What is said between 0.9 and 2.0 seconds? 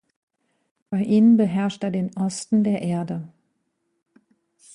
ihnen beherrscht er